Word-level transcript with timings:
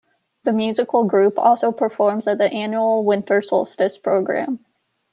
The 0.45 0.51
musical 0.51 1.03
group 1.03 1.37
also 1.37 1.71
performs 1.71 2.25
at 2.25 2.39
the 2.39 2.51
annual 2.51 3.05
Winter 3.05 3.39
Solstice 3.43 3.99
program. 3.99 4.65